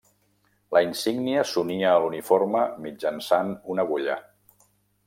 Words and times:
La 0.77 0.81
insígnia 0.85 1.43
s'unia 1.49 1.91
a 1.91 2.01
l'uniforme 2.07 2.65
mitjançant 2.87 3.57
una 3.75 3.87
agulla. 3.87 4.19